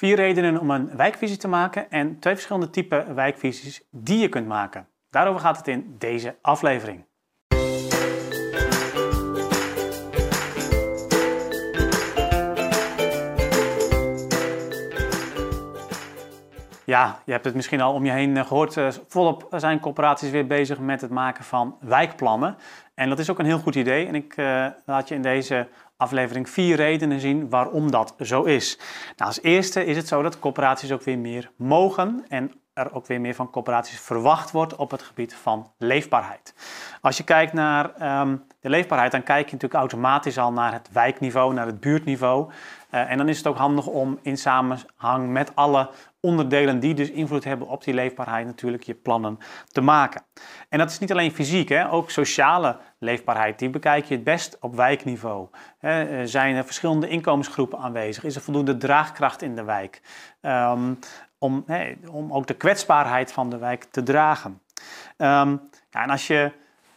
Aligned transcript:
Vier 0.00 0.16
redenen 0.16 0.60
om 0.60 0.70
een 0.70 0.96
wijkvisie 0.96 1.36
te 1.36 1.48
maken 1.48 1.90
en 1.90 2.18
twee 2.18 2.34
verschillende 2.34 2.70
typen 2.70 3.14
wijkvisies 3.14 3.82
die 3.90 4.18
je 4.18 4.28
kunt 4.28 4.46
maken. 4.46 4.88
Daarover 5.10 5.40
gaat 5.40 5.56
het 5.56 5.68
in 5.68 5.94
deze 5.98 6.38
aflevering. 6.42 7.04
Ja, 16.90 17.18
je 17.24 17.32
hebt 17.32 17.44
het 17.44 17.54
misschien 17.54 17.80
al 17.80 17.92
om 17.94 18.04
je 18.04 18.10
heen 18.10 18.36
eh, 18.36 18.46
gehoord. 18.46 18.76
Eh, 18.76 18.88
volop 19.08 19.46
zijn 19.56 19.80
corporaties 19.80 20.30
weer 20.30 20.46
bezig 20.46 20.78
met 20.78 21.00
het 21.00 21.10
maken 21.10 21.44
van 21.44 21.76
wijkplannen. 21.80 22.56
En 22.94 23.08
dat 23.08 23.18
is 23.18 23.30
ook 23.30 23.38
een 23.38 23.44
heel 23.44 23.58
goed 23.58 23.74
idee. 23.74 24.06
En 24.06 24.14
ik 24.14 24.36
uh, 24.36 24.66
laat 24.84 25.08
je 25.08 25.14
in 25.14 25.22
deze 25.22 25.68
aflevering 25.96 26.50
vier 26.50 26.76
redenen 26.76 27.20
zien 27.20 27.48
waarom 27.48 27.90
dat 27.90 28.14
zo 28.20 28.42
is. 28.42 28.78
Nou, 29.16 29.30
als 29.30 29.42
eerste 29.42 29.84
is 29.84 29.96
het 29.96 30.08
zo 30.08 30.22
dat 30.22 30.38
corporaties 30.38 30.92
ook 30.92 31.02
weer 31.02 31.18
meer 31.18 31.50
mogen 31.56 32.24
en 32.28 32.52
er 32.72 32.94
ook 32.94 33.06
weer 33.06 33.20
meer 33.20 33.34
van 33.34 33.50
corporaties 33.50 34.00
verwacht 34.00 34.50
wordt 34.50 34.76
op 34.76 34.90
het 34.90 35.02
gebied 35.02 35.34
van 35.34 35.72
leefbaarheid. 35.78 36.54
Als 37.00 37.16
je 37.16 37.24
kijkt 37.24 37.52
naar 37.52 37.84
um, 38.20 38.44
de 38.60 38.68
leefbaarheid, 38.68 39.12
dan 39.12 39.22
kijk 39.22 39.46
je 39.46 39.52
natuurlijk 39.52 39.80
automatisch 39.80 40.38
al 40.38 40.52
naar 40.52 40.72
het 40.72 40.88
wijkniveau, 40.92 41.54
naar 41.54 41.66
het 41.66 41.80
buurtniveau. 41.80 42.50
Uh, 42.94 43.10
en 43.10 43.18
dan 43.18 43.28
is 43.28 43.36
het 43.36 43.46
ook 43.46 43.56
handig 43.56 43.86
om 43.86 44.18
in 44.22 44.36
samenhang 44.38 45.28
met 45.28 45.56
alle 45.56 45.90
onderdelen 46.20 46.80
die 46.80 46.94
dus 46.94 47.10
invloed 47.10 47.44
hebben 47.44 47.68
op 47.68 47.84
die 47.84 47.94
leefbaarheid 47.94 48.46
natuurlijk 48.46 48.82
je 48.82 48.94
plannen 48.94 49.38
te 49.68 49.80
maken. 49.80 50.22
En 50.68 50.78
dat 50.78 50.90
is 50.90 50.98
niet 50.98 51.12
alleen 51.12 51.32
fysiek, 51.32 51.68
hè, 51.68 51.92
ook 51.92 52.10
sociale 52.10 52.76
leefbaarheid. 52.98 53.58
Die 53.58 53.70
bekijk 53.70 54.04
je 54.04 54.14
het 54.14 54.24
best 54.24 54.58
op 54.60 54.74
wijkniveau. 54.74 55.48
Hè, 55.78 56.26
zijn 56.26 56.56
er 56.56 56.64
verschillende 56.64 57.08
inkomensgroepen 57.08 57.78
aanwezig? 57.78 58.24
Is 58.24 58.36
er 58.36 58.42
voldoende 58.42 58.76
draagkracht 58.76 59.42
in 59.42 59.54
de 59.54 59.64
wijk? 59.64 60.02
Um, 60.40 60.98
om, 61.38 61.64
om 62.10 62.32
ook 62.32 62.46
de 62.46 62.54
kwetsbaarheid 62.54 63.32
van 63.32 63.50
de 63.50 63.58
wijk 63.58 63.84
te 63.84 64.02
dragen. 64.02 64.60
Um, 65.16 65.60
ja, 65.90 66.02
en 66.02 66.10
als 66.10 66.26
je 66.26 66.52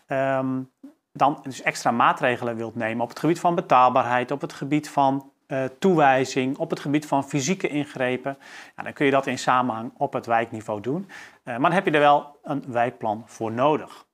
um, 0.07 0.71
dan 1.11 1.39
dus 1.43 1.61
extra 1.61 1.91
maatregelen 1.91 2.55
wilt 2.55 2.75
nemen 2.75 3.03
op 3.03 3.09
het 3.09 3.19
gebied 3.19 3.39
van 3.39 3.55
betaalbaarheid, 3.55 4.31
op 4.31 4.41
het 4.41 4.53
gebied 4.53 4.89
van 4.89 5.31
toewijzing, 5.79 6.57
op 6.57 6.69
het 6.69 6.79
gebied 6.79 7.05
van 7.05 7.23
fysieke 7.23 7.67
ingrepen, 7.67 8.37
dan 8.75 8.93
kun 8.93 9.05
je 9.05 9.11
dat 9.11 9.27
in 9.27 9.37
samenhang 9.37 9.91
op 9.97 10.13
het 10.13 10.25
wijkniveau 10.25 10.81
doen. 10.81 11.07
Uh, 11.07 11.09
maar 11.43 11.59
dan 11.59 11.71
heb 11.71 11.85
je 11.85 11.91
er 11.91 11.99
wel 11.99 12.39
een 12.43 12.63
wijkplan 12.67 13.23
voor 13.25 13.51
nodig. 13.51 14.05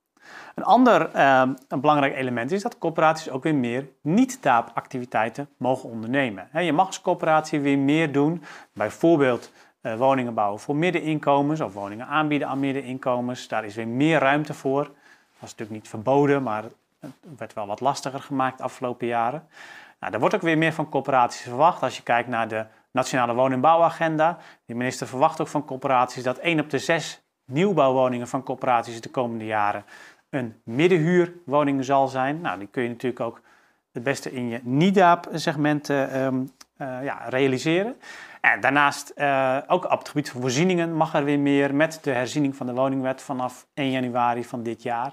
Een 0.54 0.64
ander 0.64 1.10
uh, 1.16 1.42
een 1.68 1.80
belangrijk 1.80 2.14
element 2.14 2.50
is 2.50 2.62
dat 2.62 2.78
coöperaties 2.78 3.30
ook 3.30 3.42
weer 3.42 3.54
meer 3.54 3.88
niet-taapactiviteiten 4.00 5.48
mogen 5.56 5.90
ondernemen. 5.90 6.48
Je 6.64 6.72
mag 6.72 6.86
als 6.86 7.00
coöperatie 7.00 7.60
weer 7.60 7.78
meer 7.78 8.12
doen, 8.12 8.42
bijvoorbeeld 8.72 9.52
uh, 9.82 9.94
woningen 9.94 10.34
bouwen 10.34 10.60
voor 10.60 10.76
middeninkomens 10.76 11.60
of 11.60 11.74
woningen 11.74 12.06
aanbieden 12.06 12.48
aan 12.48 12.60
middeninkomens. 12.60 13.48
Daar 13.48 13.64
is 13.64 13.74
weer 13.74 13.88
meer 13.88 14.18
ruimte 14.18 14.54
voor. 14.54 14.82
Dat 14.82 15.38
was 15.38 15.50
natuurlijk 15.50 15.80
niet 15.80 15.88
verboden, 15.88 16.42
maar 16.42 16.62
het 17.00 17.12
werd 17.38 17.52
wel 17.52 17.66
wat 17.66 17.80
lastiger 17.80 18.20
gemaakt 18.20 18.58
de 18.58 18.64
afgelopen 18.64 19.06
jaren. 19.06 19.48
Nou, 20.00 20.12
er 20.12 20.20
wordt 20.20 20.34
ook 20.34 20.42
weer 20.42 20.58
meer 20.58 20.72
van 20.72 20.88
coöperaties 20.88 21.40
verwacht. 21.40 21.82
Als 21.82 21.96
je 21.96 22.02
kijkt 22.02 22.28
naar 22.28 22.48
de 22.48 22.66
Nationale 22.90 23.34
Woningbouwagenda. 23.34 24.38
De 24.66 24.74
minister 24.74 25.06
verwacht 25.06 25.40
ook 25.40 25.48
van 25.48 25.64
coöperaties 25.64 26.22
dat 26.22 26.38
1 26.38 26.60
op 26.60 26.70
de 26.70 26.78
6 26.78 27.22
nieuwbouwwoningen 27.44 28.28
van 28.28 28.42
coöperaties 28.42 29.00
de 29.00 29.08
komende 29.08 29.44
jaren 29.44 29.84
een 30.30 30.54
middenhuurwoning 30.64 31.84
zal 31.84 32.08
zijn. 32.08 32.40
Nou, 32.40 32.58
die 32.58 32.68
kun 32.68 32.82
je 32.82 32.88
natuurlijk 32.88 33.20
ook 33.20 33.40
het 33.92 34.02
beste 34.02 34.32
in 34.32 34.48
je 34.48 34.60
NIDAP-segmenten 34.62 36.22
um, 36.22 36.52
uh, 36.78 37.04
ja, 37.04 37.18
realiseren. 37.28 37.96
En 38.40 38.60
daarnaast, 38.60 39.12
uh, 39.16 39.58
ook 39.66 39.84
op 39.84 39.98
het 39.98 40.08
gebied 40.08 40.30
van 40.30 40.40
voorzieningen 40.40 40.96
mag 40.96 41.14
er 41.14 41.24
weer 41.24 41.38
meer 41.38 41.74
met 41.74 41.98
de 42.02 42.10
herziening 42.10 42.56
van 42.56 42.66
de 42.66 42.72
woningwet 42.72 43.22
vanaf 43.22 43.66
1 43.74 43.90
januari 43.90 44.44
van 44.44 44.62
dit 44.62 44.82
jaar. 44.82 45.12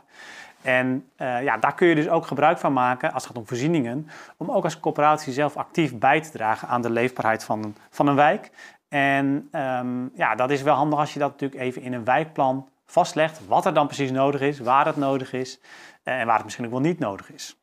En 0.68 1.10
uh, 1.17 1.44
ja, 1.44 1.58
daar 1.58 1.76
kun 1.76 1.88
je 1.88 1.95
dus 1.95 2.10
ook 2.10 2.26
gebruik 2.26 2.58
van 2.58 2.73
maken 2.73 3.14
als 3.14 3.23
het 3.23 3.32
gaat 3.32 3.42
om 3.42 3.48
voorzieningen, 3.48 4.10
om 4.38 4.52
ook 4.52 4.64
als 4.64 4.80
coöperatie 4.80 5.33
zelf 5.33 5.58
actief 5.58 5.98
bij 5.98 6.22
te 6.22 6.32
dragen 6.32 6.67
aan 6.67 6.82
de 6.82 6.89
leefbaarheid 6.89 7.44
van, 7.44 7.76
van 7.89 8.08
een 8.08 8.16
wijk. 8.16 8.52
En 8.88 9.50
um, 9.52 10.11
ja, 10.16 10.36
dat 10.36 10.52
is 10.52 10.61
wel 10.61 10.76
handig 10.76 11.00
als 11.00 11.14
je 11.14 11.20
dat 11.20 11.32
natuurlijk 11.32 11.61
even 11.61 11.82
in 11.82 11.94
een 11.94 12.04
wijkplan 12.04 12.70
vastlegt, 12.86 13.48
wat 13.48 13.66
er 13.66 13.73
dan 13.73 13.86
precies 13.86 14.11
nodig 14.11 14.42
is, 14.42 14.60
waar 14.60 14.86
het 14.86 14.95
nodig 14.95 15.33
is 15.33 15.60
en 16.04 16.26
waar 16.26 16.36
het 16.36 16.44
misschien 16.44 16.66
ook 16.66 16.72
wel 16.72 16.80
niet 16.80 16.99
nodig 16.99 17.32
is. 17.32 17.58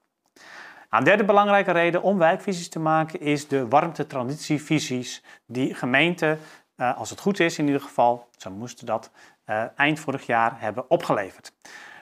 Een 0.90 1.04
derde 1.04 1.24
belangrijke 1.24 1.72
reden 1.72 2.02
om 2.02 2.18
wijkvisies 2.18 2.68
te 2.68 2.78
maken 2.78 3.20
is 3.20 3.48
de 3.48 3.68
warmtetransitievisies 3.68 5.22
die 5.46 5.74
gemeenten, 5.74 6.38
uh, 6.76 6.98
als 6.98 7.10
het 7.10 7.20
goed 7.20 7.40
is 7.40 7.58
in 7.58 7.66
ieder 7.66 7.80
geval, 7.80 8.28
zo 8.36 8.50
moesten 8.50 8.86
dat 8.86 9.10
eind 9.76 10.00
vorig 10.00 10.26
jaar 10.26 10.52
hebben 10.60 10.90
opgeleverd. 10.90 11.52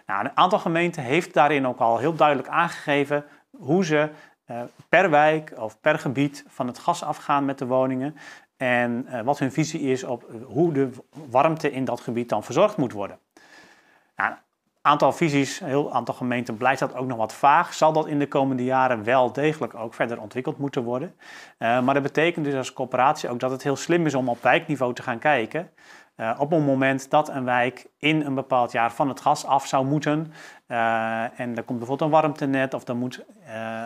Nou, 0.06 0.24
een 0.24 0.36
aantal 0.36 0.58
gemeenten 0.58 1.02
heeft 1.02 1.34
daarin 1.34 1.66
ook 1.66 1.78
al 1.78 1.98
heel 1.98 2.14
duidelijk 2.14 2.48
aangegeven 2.48 3.24
hoe 3.50 3.84
ze 3.84 4.10
uh, 4.50 4.60
per 4.88 5.10
wijk 5.10 5.52
of 5.56 5.80
per 5.80 5.98
gebied 5.98 6.44
van 6.48 6.66
het 6.66 6.78
gas 6.78 7.02
afgaan 7.02 7.44
met 7.44 7.58
de 7.58 7.66
woningen 7.66 8.16
en 8.56 9.24
wat 9.24 9.38
hun 9.38 9.52
visie 9.52 9.80
is 9.80 10.04
op 10.04 10.24
hoe 10.46 10.72
de 10.72 10.90
warmte 11.10 11.72
in 11.72 11.84
dat 11.84 12.00
gebied 12.00 12.28
dan 12.28 12.44
verzorgd 12.44 12.76
moet 12.76 12.92
worden. 12.92 13.18
Nou, 14.16 14.34
aantal 14.82 15.12
visies, 15.12 15.60
een 15.60 15.66
heel 15.66 15.92
aantal 15.92 16.14
gemeenten 16.14 16.56
blijft 16.56 16.80
dat 16.80 16.94
ook 16.94 17.06
nog 17.06 17.19
wat 17.19 17.34
vaag. 17.34 17.74
Zal 17.74 17.92
dat 17.92 18.06
in 18.06 18.19
de 18.19 18.28
komende 18.28 18.64
jaren 18.64 19.04
wel 19.04 19.32
degelijk 19.32 19.74
ook 19.74 19.94
verder 19.94 20.20
ontwikkeld 20.20 20.58
moeten 20.58 20.82
worden. 20.82 21.14
Uh, 21.58 21.80
maar 21.82 21.94
dat 21.94 22.02
betekent 22.02 22.44
dus 22.44 22.54
als 22.54 22.72
coöperatie 22.72 23.28
ook 23.28 23.40
dat 23.40 23.50
het 23.50 23.62
heel 23.62 23.76
slim 23.76 24.06
is 24.06 24.14
om 24.14 24.28
op 24.28 24.42
wijkniveau 24.42 24.94
te 24.94 25.02
gaan 25.02 25.19
kijken. 25.19 25.70
Uh, 26.22 26.34
op 26.38 26.50
het 26.50 26.66
moment 26.66 27.10
dat 27.10 27.28
een 27.28 27.44
wijk 27.44 27.86
in 27.98 28.20
een 28.20 28.34
bepaald 28.34 28.72
jaar 28.72 28.92
van 28.92 29.08
het 29.08 29.20
gas 29.20 29.46
af 29.46 29.66
zou 29.66 29.86
moeten. 29.86 30.32
Uh, 30.68 31.40
en 31.40 31.56
er 31.56 31.62
komt 31.62 31.78
bijvoorbeeld 31.78 32.00
een 32.00 32.20
warmtenet 32.20 32.74
of 32.74 32.84
dan 32.84 32.96
moet, 32.96 33.24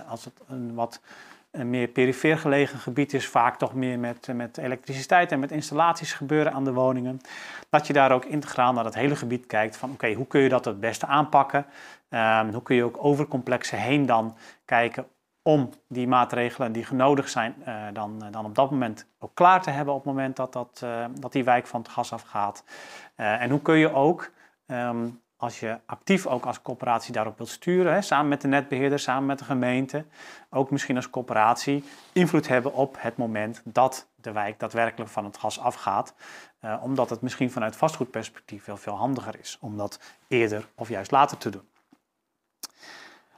als 0.08 0.24
het 0.24 0.41
een 0.48 0.74
wat 0.74 1.00
een 1.50 1.70
meer 1.70 1.88
perifeer 1.88 2.38
gelegen 2.38 2.78
gebied 2.78 3.14
is, 3.14 3.28
vaak 3.28 3.58
toch 3.58 3.74
meer 3.74 3.98
met, 3.98 4.28
met 4.32 4.58
elektriciteit 4.58 5.32
en 5.32 5.41
met 5.41 5.52
installaties 5.52 6.12
gebeuren 6.12 6.52
aan 6.52 6.64
de 6.64 6.72
woningen. 6.72 7.20
Dat 7.70 7.86
je 7.86 7.92
daar 7.92 8.12
ook 8.12 8.24
integraal 8.24 8.72
naar 8.72 8.84
het 8.84 8.94
hele 8.94 9.16
gebied 9.16 9.47
kijkt 9.47 9.76
van 9.76 9.91
oké, 9.91 10.12
hoe 10.12 10.26
kun 10.26 10.41
je 10.41 10.48
dat 10.48 10.64
het 10.64 10.80
beste 10.80 11.06
aanpakken? 11.06 11.66
Um, 12.10 12.53
hoe 12.53 12.62
kun 12.62 12.76
je 12.76 12.84
ook 12.84 13.04
over 13.04 13.26
complexen 13.26 13.78
heen 13.78 14.06
dan 14.06 14.36
kijken 14.64 15.06
om 15.47 15.71
die 15.89 16.09
maatregelen 16.09 16.73
die 16.73 16.84
genodigd 16.84 17.31
zijn, 17.31 17.55
uh, 17.69 17.84
dan, 17.93 18.25
uh, 18.25 18.33
dan 18.33 18.45
op 18.45 18.55
dat 18.55 18.71
moment 18.71 19.07
ook 19.19 19.34
klaar 19.34 19.62
te 19.62 19.71
hebben 19.71 19.95
op 19.95 20.05
het 20.05 20.15
moment 20.15 20.37
dat, 20.37 20.53
dat, 20.53 20.81
uh, 20.84 21.05
dat 21.21 21.33
die 21.33 21.45
wijk 21.45 21.67
van 21.67 21.81
het 21.81 21.89
gas 21.89 22.12
afgaat. 22.12 22.65
en 23.17 23.51
hoe 23.51 23.62
kun 23.62 23.77
je 23.77 23.93
ook 23.93 24.31
um, 24.67 25.21
als 25.37 25.61
je 25.61 25.79
actief 25.87 26.27
ook 26.27 26.47
als 26.47 26.62
coöperatie 26.62 27.12
daarop 27.12 27.37
wilt 27.37 27.49
sturen, 27.49 27.93
hè, 27.93 28.03
samen 28.03 28.29
met 28.29 28.41
de 28.41 28.49
netbeheerder, 28.49 28.99
samen 28.99 29.27
met 29.27 29.39
de 29.39 29.45
gemeente, 29.45 30.05
ook 30.51 30.71
misschien 30.71 30.97
als 30.97 31.11
coöperatie, 31.11 31.84
invloed 32.13 32.49
hebben 32.49 32.73
op 32.75 32.97
het 32.99 33.17
moment 33.17 33.63
dat 33.65 34.09
de 34.15 34.33
wijk 34.33 34.59
daadwerkelijk 34.59 35.11
van 35.11 35.25
het 35.25 35.37
gas 35.37 35.61
afgaat. 35.61 36.15
Uh, 36.61 36.83
omdat 36.83 37.11
het 37.11 37.21
misschien 37.21 37.51
vanuit 37.51 37.77
vastgoedperspectief 37.77 38.65
wel 38.65 38.77
veel 38.77 38.97
handiger 38.97 39.39
is 39.39 39.59
om 39.61 39.77
dat 39.77 40.01
eerder 40.28 40.69
of 40.75 40.89
juist 40.89 41.11
later 41.11 41.39
te 41.39 41.51
doen. 41.51 41.69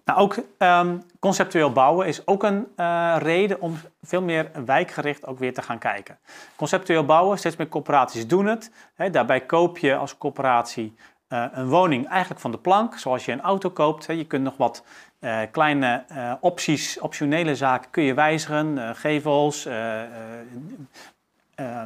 Nou, 0.09 0.21
ook 0.21 0.37
um, 0.59 1.03
conceptueel 1.19 1.73
bouwen 1.73 2.07
is 2.07 2.27
ook 2.27 2.43
een 2.43 2.67
uh, 2.77 3.17
reden 3.19 3.61
om 3.61 3.79
veel 4.03 4.23
meer 4.23 4.51
wijkgericht 4.65 5.27
ook 5.27 5.39
weer 5.39 5.55
te 5.55 5.63
gaan 5.63 5.79
kijken. 5.79 6.19
Conceptueel 6.57 7.05
bouwen, 7.05 7.39
steeds 7.39 7.57
meer 7.57 7.69
coöperaties 7.69 8.27
doen 8.27 8.47
het. 8.47 8.73
Daarbij 9.11 9.41
koop 9.41 9.79
je 9.79 9.97
als 9.97 10.19
coöperatie 10.19 10.95
uh, 11.29 11.45
een 11.53 11.69
woning 11.69 12.09
eigenlijk 12.09 12.41
van 12.41 12.51
de 12.51 12.59
plank, 12.59 12.99
zoals 12.99 13.25
je 13.25 13.33
een 13.33 13.41
auto 13.41 13.71
koopt. 13.71 14.05
Je 14.07 14.25
kunt 14.25 14.45
nog 14.45 14.57
wat 14.57 14.85
uh, 15.21 15.39
kleine 15.51 16.05
opties, 16.41 17.01
optionele 17.01 17.55
zaken 17.55 17.91
kun 17.91 18.03
je 18.03 18.15
wijzigen. 18.15 18.97
gevels, 18.97 19.65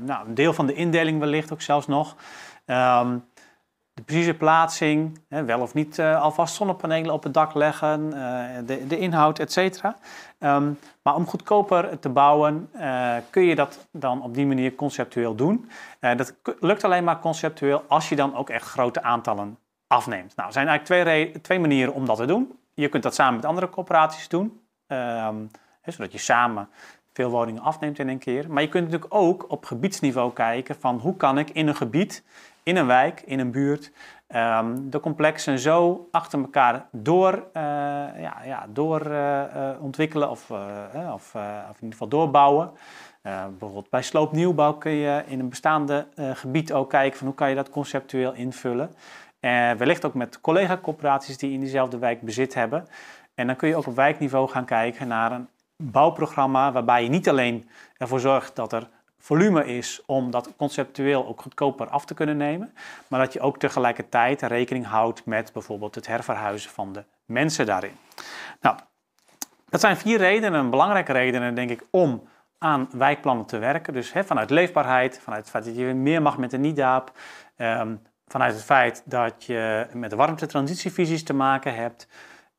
nou, 0.01 0.27
een 0.27 0.35
deel 0.35 0.53
van 0.53 0.67
de 0.67 0.75
indeling 0.75 1.19
wellicht 1.19 1.53
ook 1.53 1.63
zelfs 1.63 1.87
nog. 1.87 2.17
Um, 2.67 3.25
de 4.03 4.13
precieze 4.13 4.35
plaatsing, 4.35 5.21
hè, 5.29 5.45
wel 5.45 5.61
of 5.61 5.75
niet 5.75 5.99
uh, 5.99 6.23
alvast 6.23 6.55
zonnepanelen 6.55 7.15
op 7.15 7.23
het 7.23 7.35
dak 7.35 7.55
leggen, 7.55 8.01
uh, 8.15 8.45
de, 8.67 8.87
de, 8.87 8.99
inhoud, 8.99 9.39
et 9.39 9.53
cetera. 9.53 9.97
Um, 10.39 10.79
maar 11.03 11.15
om 11.15 11.27
goedkoper 11.27 11.99
te 11.99 12.09
bouwen, 12.09 12.69
uh, 12.77 13.15
kun 13.31 13.43
je 13.43 13.55
dat 13.55 13.87
dan 13.91 14.23
op 14.23 14.35
die 14.35 14.47
manier 14.47 14.75
conceptueel 14.75 15.35
doen. 15.35 15.71
dat 16.01 16.35
lukt 16.61 16.85
alleen 16.85 17.05
maar 17.05 17.19
conceptueel 17.19 17.85
als 17.89 18.09
je 18.09 18.17
dan 18.17 18.37
ook 18.37 18.51
echt 18.51 18.67
grote 18.67 19.03
aantallen 19.03 19.59
afneemt. 19.87 20.37
Nou, 20.37 20.49
er 20.49 20.55
zijn 20.55 20.69
eigenlijk 20.69 21.05
twee, 21.05 21.41
twee 21.41 21.61
manieren 21.61 21.95
om 21.95 22.07
dat 22.07 22.17
te 22.17 22.27
doen. 22.27 22.59
Je 22.75 22.89
kunt 22.89 23.03
dat 23.03 23.15
samen 23.15 23.35
met 23.35 23.45
andere 23.45 23.69
corporaties 23.69 24.29
doen, 24.29 24.61
um, 24.87 25.51
hè, 25.81 25.93
zodat 25.93 26.13
je 26.13 26.19
samen 26.19 26.69
veel 27.13 27.31
woningen 27.31 27.63
afneemt 27.63 27.99
in 27.99 28.09
een 28.09 28.19
keer. 28.19 28.53
Maar 28.53 28.63
je 28.63 28.69
kunt 28.69 28.85
natuurlijk 28.85 29.15
ook 29.15 29.45
op 29.49 29.65
gebiedsniveau 29.65 30.33
kijken 30.33 30.77
van 30.81 30.99
hoe 30.99 31.17
kan 31.17 31.39
ik 31.39 31.51
in 31.51 31.69
een 31.69 31.77
gebied 31.77 32.23
in 32.63 32.77
een 32.77 32.87
wijk, 32.87 33.23
in 33.27 33.39
een 33.39 33.51
buurt, 33.51 33.93
um, 34.35 34.91
de 34.91 35.01
complexen 35.01 35.59
zo 35.59 36.09
achter 36.11 36.39
elkaar 36.39 36.87
door, 36.91 37.35
uh, 37.35 37.63
ja, 38.23 38.37
ja, 38.45 38.67
door 38.69 39.07
uh, 39.07 39.43
ontwikkelen 39.81 40.31
of, 40.31 40.51
of, 40.51 41.35
of, 41.35 41.35
in 41.35 41.75
ieder 41.75 41.91
geval 41.91 42.09
doorbouwen. 42.09 42.71
bijvoorbeeld 43.23 43.91
bij 43.91 44.03
sloopnieuwbouw 44.03 44.73
kun 44.73 44.93
je 44.93 45.23
in 45.27 45.41
een 45.41 45.49
bestaande 45.49 46.07
gebied 46.17 46.73
ook 46.73 46.91
kijken 46.91 47.19
van 47.19 47.27
hoe 47.27 47.37
kan 47.37 47.49
je 47.49 47.55
dat 47.55 47.71
conceptueel 47.71 48.33
invullen. 48.33 48.91
Wellicht 49.77 50.05
ook 50.05 50.15
met 50.15 50.41
collega-corporaties 50.41 51.39
die 51.39 51.53
in 51.53 51.61
diezelfde 51.61 51.99
wijk 51.99 52.21
bezit 52.23 52.55
hebben. 52.55 52.87
En 53.35 53.47
dan 53.47 53.57
kun 53.57 53.69
je 53.69 53.77
ook 53.77 53.87
op 53.87 53.95
wijkniveau 53.95 54.49
gaan 54.49 54.65
kijken 54.65 55.09
naar 55.09 55.33
een 55.33 55.49
bouwprogramma 55.77 56.73
waarbij 56.73 57.03
je 57.03 57.09
niet 57.09 57.29
alleen 57.29 57.69
ervoor 57.97 58.21
zorgt 58.21 58.57
dat 58.57 58.73
er 58.73 58.89
volume 59.23 59.67
is 59.67 60.03
om 60.07 60.31
dat 60.31 60.53
conceptueel 60.57 61.27
ook 61.27 61.43
goedkoper 61.43 61.89
af 61.89 62.05
te 62.05 62.15
kunnen 62.15 62.37
nemen, 62.37 62.75
maar 63.09 63.21
dat 63.21 63.33
je 63.33 63.41
ook 63.41 63.59
tegelijkertijd 63.59 64.43
rekening 64.43 64.87
houdt 64.87 65.25
met 65.25 65.53
bijvoorbeeld 65.53 65.95
het 65.95 66.07
herverhuizen 66.07 66.71
van 66.71 66.93
de 66.93 67.05
mensen 67.25 67.67
daarin. 67.67 67.97
Nou, 68.61 68.77
dat 69.69 69.81
zijn 69.81 69.97
vier 69.97 70.19
redenen, 70.19 70.71
belangrijke 70.71 71.13
redenen 71.13 71.55
denk 71.55 71.71
ik, 71.71 71.85
om 71.91 72.29
aan 72.59 72.89
wijkplannen 72.93 73.47
te 73.47 73.59
werken. 73.59 73.93
Dus 73.93 74.13
vanuit 74.25 74.51
leefbaarheid, 74.51 75.21
vanuit 75.23 75.41
het 75.41 75.51
feit 75.51 75.65
dat 75.65 75.77
je 75.77 75.85
meer 75.85 76.23
mag 76.23 76.39
met 76.39 76.51
de 76.51 76.59
NIDAP, 76.59 77.13
ehm, 77.57 77.95
vanuit 78.27 78.53
het 78.53 78.65
feit 78.65 79.03
dat 79.05 79.45
je 79.45 79.87
met 79.93 80.11
de 80.11 80.17
warmtetransitievisies 80.17 81.25
te 81.25 81.35
maken 81.35 81.75
hebt 81.75 82.09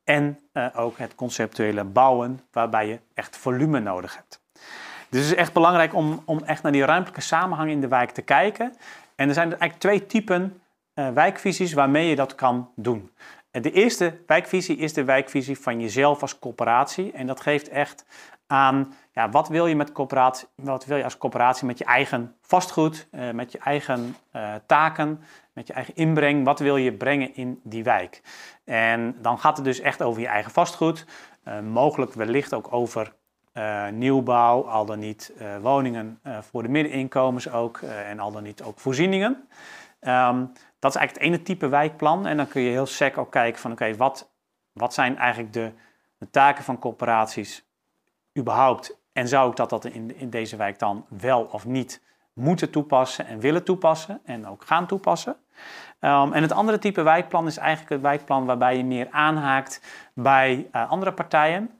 en 0.04 0.38
uh, 0.52 0.66
ook 0.74 0.98
het 0.98 1.14
conceptuele 1.14 1.84
bouwen 1.84 2.40
waarbij 2.52 2.88
je 2.88 3.00
echt 3.14 3.36
volume 3.36 3.80
nodig 3.80 4.16
hebt. 4.16 4.42
Dus 5.14 5.22
het 5.22 5.32
is 5.32 5.38
echt 5.38 5.52
belangrijk 5.52 5.94
om, 5.94 6.22
om 6.24 6.42
echt 6.44 6.62
naar 6.62 6.72
die 6.72 6.84
ruimtelijke 6.84 7.20
samenhang 7.20 7.70
in 7.70 7.80
de 7.80 7.88
wijk 7.88 8.10
te 8.10 8.22
kijken. 8.22 8.74
En 9.16 9.28
er 9.28 9.34
zijn 9.34 9.48
eigenlijk 9.48 9.80
twee 9.80 10.06
typen 10.06 10.60
uh, 10.94 11.08
wijkvisies 11.08 11.72
waarmee 11.72 12.08
je 12.08 12.16
dat 12.16 12.34
kan 12.34 12.70
doen. 12.76 13.10
De 13.50 13.70
eerste 13.70 14.18
wijkvisie 14.26 14.76
is 14.76 14.92
de 14.92 15.04
wijkvisie 15.04 15.58
van 15.58 15.80
jezelf 15.80 16.22
als 16.22 16.38
corporatie. 16.38 17.12
En 17.12 17.26
dat 17.26 17.40
geeft 17.40 17.68
echt 17.68 18.04
aan 18.46 18.94
ja, 19.12 19.28
wat 19.28 19.48
wil 19.48 19.66
je 19.66 19.76
met 19.76 19.92
coöperatie, 19.92 20.48
wat 20.54 20.84
wil 20.84 20.96
je 20.96 21.04
als 21.04 21.18
coöperatie 21.18 21.66
met 21.66 21.78
je 21.78 21.84
eigen 21.84 22.34
vastgoed, 22.40 23.06
uh, 23.10 23.30
met 23.30 23.52
je 23.52 23.58
eigen 23.58 24.16
taken, 24.66 25.20
met 25.52 25.66
je 25.66 25.72
eigen 25.72 25.94
inbreng. 25.96 26.44
Wat 26.44 26.58
wil 26.58 26.76
je 26.76 26.92
brengen 26.92 27.34
in 27.34 27.60
die 27.62 27.84
wijk? 27.84 28.22
En 28.64 29.16
dan 29.20 29.38
gaat 29.38 29.56
het 29.56 29.64
dus 29.64 29.80
echt 29.80 30.02
over 30.02 30.20
je 30.20 30.28
eigen 30.28 30.52
vastgoed. 30.52 31.06
Mogelijk 31.62 32.12
wellicht 32.12 32.54
ook 32.54 32.72
over 32.72 33.12
nieuwbouw, 33.92 34.68
al 34.68 34.84
dan 34.84 34.98
niet 34.98 35.32
woningen 35.60 36.20
voor 36.40 36.62
de 36.62 36.68
middeninkomens 36.68 37.50
ook 37.50 37.78
en 37.78 38.20
al 38.20 38.32
dan 38.32 38.42
niet 38.42 38.62
ook 38.62 38.78
voorzieningen. 38.78 39.48
Um, 40.00 40.52
dat 40.78 40.94
is 40.94 41.00
eigenlijk 41.00 41.12
het 41.12 41.34
ene 41.34 41.42
type 41.42 41.68
wijkplan. 41.68 42.26
En 42.26 42.36
dan 42.36 42.48
kun 42.48 42.62
je 42.62 42.70
heel 42.70 42.86
sec 42.86 43.18
ook 43.18 43.30
kijken 43.30 43.60
van 43.60 43.72
oké, 43.72 43.96
wat, 43.96 44.30
wat 44.72 44.94
zijn 44.94 45.18
eigenlijk 45.18 45.52
de, 45.52 45.72
de 46.18 46.30
taken 46.30 46.64
van 46.64 46.78
corporaties 46.78 47.64
überhaupt? 48.38 48.98
En 49.12 49.28
zou 49.28 49.50
ik 49.50 49.56
dat, 49.56 49.70
dat 49.70 49.84
in, 49.84 50.18
in 50.18 50.30
deze 50.30 50.56
wijk 50.56 50.78
dan 50.78 51.06
wel 51.08 51.48
of 51.52 51.66
niet 51.66 52.02
moeten 52.32 52.70
toepassen 52.70 53.26
en 53.26 53.38
willen 53.38 53.64
toepassen 53.64 54.20
en 54.24 54.46
ook 54.46 54.64
gaan 54.64 54.86
toepassen? 54.86 55.36
Um, 56.00 56.32
en 56.32 56.42
het 56.42 56.52
andere 56.52 56.78
type 56.78 57.02
wijkplan 57.02 57.46
is 57.46 57.56
eigenlijk 57.56 57.90
het 57.90 58.00
wijkplan 58.00 58.46
waarbij 58.46 58.76
je 58.76 58.84
meer 58.84 59.08
aanhaakt 59.10 59.80
bij 60.14 60.68
andere 60.72 61.12
partijen. 61.12 61.70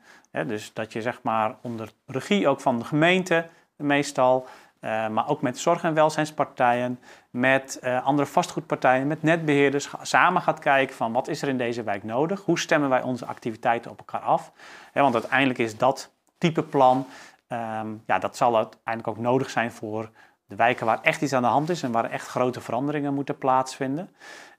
Dus 0.43 0.73
dat 0.73 0.93
je 0.93 1.03
zeg 1.03 1.23
maar 1.23 1.57
onder 1.61 1.93
regie 2.07 2.49
ook 2.49 2.61
van 2.61 2.79
de 2.79 2.85
gemeente 2.85 3.47
meestal 3.77 4.47
uh, 4.85 5.09
maar 5.09 5.29
ook 5.29 5.43
met 5.43 5.59
zorg- 5.59 5.83
en 5.83 5.95
welzijnspartijen, 5.95 7.01
met 7.31 7.81
uh, 7.83 8.05
andere 8.05 8.29
vastgoedpartijen, 8.29 9.07
met 9.07 9.23
netbeheerders 9.23 9.91
samen 10.03 10.43
gaat 10.43 10.59
kijken 10.59 10.97
van 10.97 11.13
wat 11.13 11.29
is 11.29 11.43
er 11.43 11.49
in 11.49 11.59
deze 11.59 11.83
wijk 11.83 12.05
nodig, 12.05 12.41
hoe 12.41 12.59
stemmen 12.59 12.89
wij 12.89 13.03
onze 13.03 13.27
activiteiten 13.27 13.91
op 13.91 13.99
elkaar 13.99 14.21
af. 14.21 14.53
want 14.93 15.15
uiteindelijk 15.15 15.59
is 15.59 15.77
dat 15.77 16.11
type 16.39 16.63
plan, 16.63 17.07
um, 17.49 18.03
ja, 18.07 18.19
dat 18.19 18.37
zal 18.37 18.57
uiteindelijk 18.57 19.09
ook 19.09 19.25
nodig 19.25 19.51
zijn 19.51 19.73
voor 19.73 20.11
de 20.47 20.57
wijken 20.57 20.87
waar 20.87 21.03
echt 21.03 21.23
iets 21.23 21.33
aan 21.33 21.43
de 21.43 21.49
hand 21.49 21.69
is 21.69 21.83
en 21.83 21.93
waar 21.93 22.11
echt 22.11 22.27
grote 22.27 22.61
veranderingen 22.61 23.15
moeten 23.15 23.39
plaatsvinden. 23.39 24.11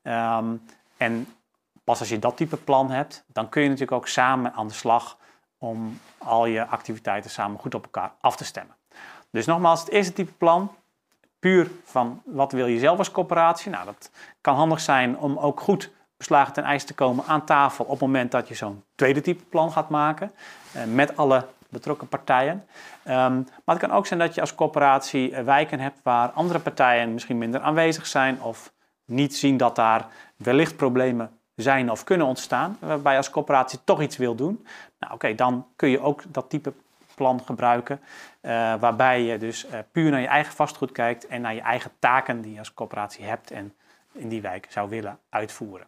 Um, 0.04 0.62
en 0.98 1.28
pas 1.83 2.00
als 2.00 2.10
je 2.10 2.19
dat 2.19 2.38
type 2.38 2.57
plan 2.57 2.92
hebt, 2.92 3.24
dan 3.28 3.50
kun 3.50 3.62
je 3.62 3.68
natuurlijk 3.68 3.98
ook 3.98 4.07
samen 4.07 4.54
aan 4.54 4.68
de 4.68 4.74
slag 4.74 5.18
om 5.57 6.00
al 6.18 6.46
je 6.46 6.66
activiteiten 6.66 7.31
samen 7.31 7.60
goed 7.60 7.75
op 7.75 7.84
elkaar 7.84 8.12
af 8.22 8.36
te 8.36 8.46
stemmen. 8.46 8.75
Dus 9.31 9.46
nogmaals, 9.46 9.80
het 9.80 9.90
eerste 9.90 10.13
type 10.13 10.31
plan, 10.31 10.72
puur 11.40 11.72
van 11.84 12.22
wat 12.25 12.52
wil 12.52 12.66
je 12.66 12.80
zelf 12.80 12.98
als 12.98 13.12
coöperatie. 13.12 13.72
Nou, 13.72 13.86
dat 13.86 14.12
kan 14.42 14.56
handig 14.56 14.80
zijn 14.80 15.18
om 15.18 15.38
ook 15.38 15.60
goed 15.60 15.92
beslagen 16.18 16.54
ten 16.54 16.63
ijs 16.63 16.84
te 16.84 16.94
komen 16.94 17.25
aan 17.25 17.46
tafel 17.46 17.86
op 17.86 17.92
het 17.92 18.00
moment 18.00 18.31
dat 18.31 18.48
je 18.48 18.56
zo'n 18.56 18.84
tweede 18.96 19.22
type 19.22 19.44
plan 19.44 19.72
gaat 19.72 19.90
maken 19.90 20.31
eh, 20.74 20.84
met 20.84 21.18
alle 21.18 21.46
betrokken 21.69 22.07
partijen. 22.07 22.54
Um, 23.07 23.48
maar 23.63 23.75
het 23.75 23.80
kan 23.80 23.92
ook 23.92 24.07
zijn 24.07 24.19
dat 24.19 24.36
je 24.36 24.42
als 24.42 24.56
coöperatie 24.56 25.36
eh, 25.36 25.44
wijken 25.44 25.80
hebt 25.80 26.00
waar 26.04 26.30
andere 26.30 26.60
partijen 26.60 27.13
misschien 27.13 27.38
minder 27.38 27.62
aanwezig 27.62 28.07
zijn 28.07 28.42
of 28.42 28.74
niet 29.06 29.36
zien 29.36 29.57
dat 29.57 29.75
daar 29.75 30.07
wellicht 30.36 30.75
problemen 30.75 31.40
zijn 31.56 31.92
of 31.92 32.04
kunnen 32.04 32.28
ontstaan, 32.28 32.78
waarbij 32.80 33.12
je 33.12 33.18
als 33.18 33.30
coöperatie 33.30 33.80
toch 33.84 34.02
iets 34.02 34.18
wil 34.18 34.36
doen. 34.36 34.66
Nou 35.00 35.13
oké, 35.13 35.36
dan 35.36 35.68
kun 35.75 35.90
je 35.90 36.00
ook 36.00 36.24
dat 36.28 36.50
type 36.50 36.74
plan 37.16 37.42
gebruiken. 37.46 38.00
Uh, 38.42 38.52
waarbij 38.80 39.24
je 39.24 39.38
dus 39.38 39.66
uh, 39.66 39.72
puur 39.92 40.12
naar 40.12 40.22
je 40.22 40.28
eigen 40.28 40.54
vastgoed 40.54 40.92
kijkt 40.92 41.28
en 41.28 41.42
naar 41.42 41.54
je 41.54 41.62
eigen 41.62 41.92
taken 42.00 42.42
die 42.42 42.54
je 42.54 42.60
als 42.60 42.74
coöperatie 42.74 43.25
hebt 43.25 43.52
en 43.52 43.74
in 44.12 44.30
die 44.30 44.42
wijk 44.42 44.68
zou 44.69 44.90
willen 44.90 45.19
uitvoeren. 45.30 45.88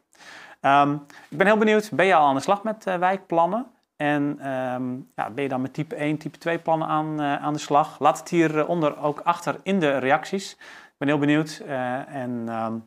Um, 0.61 1.05
ik 1.29 1.37
ben 1.37 1.47
heel 1.47 1.57
benieuwd, 1.57 1.91
ben 1.91 2.05
je 2.05 2.15
al 2.15 2.27
aan 2.27 2.35
de 2.35 2.41
slag 2.41 2.63
met 2.63 2.87
uh, 2.87 2.95
wijkplannen? 2.95 3.65
En 3.95 4.51
um, 4.51 5.11
ja, 5.15 5.29
ben 5.29 5.43
je 5.43 5.49
dan 5.49 5.61
met 5.61 5.73
type 5.73 5.95
1, 5.95 6.17
type 6.17 6.37
2 6.37 6.59
plannen 6.59 6.87
aan, 6.87 7.21
aan 7.21 7.53
de 7.53 7.59
slag? 7.59 7.99
Laat 7.99 8.19
het 8.19 8.29
hieronder 8.29 8.97
ook 8.97 9.19
achter 9.19 9.59
in 9.63 9.79
de 9.79 9.97
reacties. 9.97 10.51
Ik 10.51 10.93
ben 10.97 11.07
heel 11.07 11.17
benieuwd 11.17 11.63
en 12.07 12.49
um, 12.49 12.83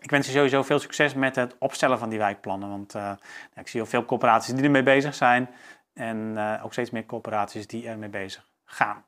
ik 0.00 0.10
wens 0.10 0.26
je 0.26 0.32
sowieso 0.32 0.62
veel 0.62 0.78
succes 0.78 1.14
met 1.14 1.36
het 1.36 1.56
opstellen 1.58 1.98
van 1.98 2.08
die 2.08 2.18
wijkplannen. 2.18 2.68
Want 2.68 2.92
ja, 2.92 3.18
ik 3.54 3.68
zie 3.68 3.80
heel 3.80 3.90
veel 3.90 4.04
corporaties 4.04 4.54
die 4.54 4.64
ermee 4.64 4.82
bezig 4.82 5.14
zijn. 5.14 5.50
En 5.92 6.32
uh, 6.34 6.64
ook 6.64 6.72
steeds 6.72 6.90
meer 6.90 7.06
corporaties 7.06 7.66
die 7.66 7.88
ermee 7.88 8.08
bezig 8.08 8.48
gaan. 8.64 9.04